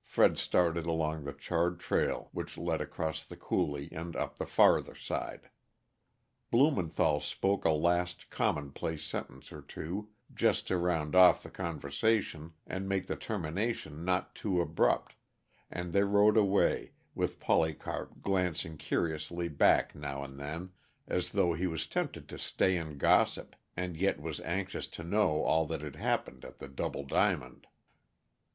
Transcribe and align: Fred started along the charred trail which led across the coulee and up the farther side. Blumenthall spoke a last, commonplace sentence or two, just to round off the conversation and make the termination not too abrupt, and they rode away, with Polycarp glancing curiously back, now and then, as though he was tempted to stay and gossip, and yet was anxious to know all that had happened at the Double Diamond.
Fred 0.00 0.38
started 0.38 0.86
along 0.86 1.24
the 1.24 1.34
charred 1.34 1.80
trail 1.80 2.30
which 2.32 2.56
led 2.56 2.80
across 2.80 3.22
the 3.26 3.36
coulee 3.36 3.90
and 3.92 4.16
up 4.16 4.38
the 4.38 4.46
farther 4.46 4.94
side. 4.94 5.50
Blumenthall 6.50 7.20
spoke 7.20 7.66
a 7.66 7.70
last, 7.70 8.30
commonplace 8.30 9.04
sentence 9.04 9.52
or 9.52 9.60
two, 9.60 10.08
just 10.32 10.68
to 10.68 10.78
round 10.78 11.14
off 11.14 11.42
the 11.42 11.50
conversation 11.50 12.54
and 12.66 12.88
make 12.88 13.06
the 13.06 13.16
termination 13.16 14.02
not 14.02 14.34
too 14.34 14.62
abrupt, 14.62 15.14
and 15.70 15.92
they 15.92 16.04
rode 16.04 16.38
away, 16.38 16.92
with 17.14 17.38
Polycarp 17.38 18.22
glancing 18.22 18.78
curiously 18.78 19.48
back, 19.48 19.94
now 19.94 20.24
and 20.24 20.38
then, 20.40 20.70
as 21.06 21.32
though 21.32 21.52
he 21.52 21.66
was 21.66 21.86
tempted 21.86 22.30
to 22.30 22.38
stay 22.38 22.78
and 22.78 22.96
gossip, 22.96 23.54
and 23.76 23.94
yet 23.98 24.22
was 24.22 24.40
anxious 24.40 24.86
to 24.86 25.04
know 25.04 25.42
all 25.42 25.66
that 25.66 25.82
had 25.82 25.96
happened 25.96 26.46
at 26.46 26.60
the 26.60 26.68
Double 26.68 27.04
Diamond. 27.04 27.66